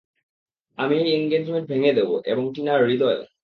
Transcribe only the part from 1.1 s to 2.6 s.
engagement ভেঙে দেব, এবং